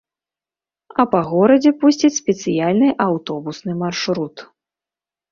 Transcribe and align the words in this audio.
А 1.01 1.03
па 1.11 1.19
горадзе 1.31 1.71
пусцяць 1.83 2.09
спецыяльны 2.19 2.89
аўтобусны 3.05 3.75
маршрут. 3.83 4.35